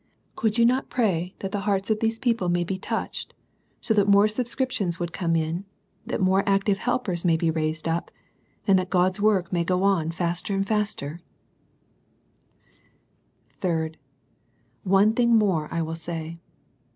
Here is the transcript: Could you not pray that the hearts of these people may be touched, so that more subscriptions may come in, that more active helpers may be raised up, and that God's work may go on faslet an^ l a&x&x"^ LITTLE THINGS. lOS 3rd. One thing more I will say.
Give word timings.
Could 0.35 0.57
you 0.57 0.65
not 0.65 0.89
pray 0.89 1.35
that 1.41 1.51
the 1.51 1.59
hearts 1.69 1.91
of 1.91 1.99
these 1.99 2.17
people 2.17 2.49
may 2.49 2.63
be 2.63 2.79
touched, 2.79 3.35
so 3.81 3.93
that 3.93 4.07
more 4.07 4.27
subscriptions 4.27 4.99
may 4.99 5.05
come 5.05 5.35
in, 5.35 5.63
that 6.07 6.19
more 6.19 6.41
active 6.49 6.79
helpers 6.79 7.23
may 7.23 7.37
be 7.37 7.51
raised 7.51 7.87
up, 7.87 8.09
and 8.65 8.79
that 8.79 8.89
God's 8.89 9.21
work 9.21 9.53
may 9.53 9.63
go 9.63 9.83
on 9.83 10.09
faslet 10.11 10.47
an^ 10.47 10.51
l 10.51 10.57
a&x&x"^ 10.57 10.69
LITTLE 10.99 11.17
THINGS. 13.59 13.63
lOS 13.63 13.89
3rd. 13.91 13.95
One 14.81 15.13
thing 15.13 15.35
more 15.35 15.71
I 15.71 15.83
will 15.83 15.93
say. 15.93 16.39